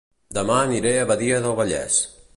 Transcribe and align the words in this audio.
Dema 0.37 0.55
aniré 0.61 0.95
a 1.01 1.05
Badia 1.13 1.45
del 1.47 1.57
Vallès 1.63 2.05